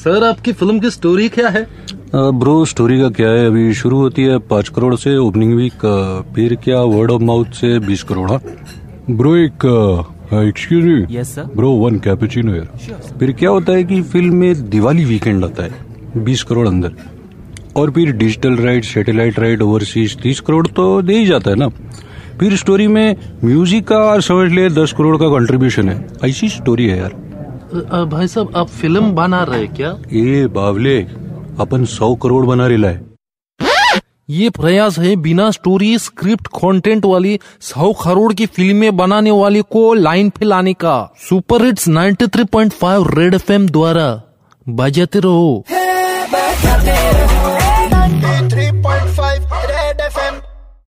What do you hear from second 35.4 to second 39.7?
story script content वाली सौ करोड़ की फ़िल्में बनाने वाली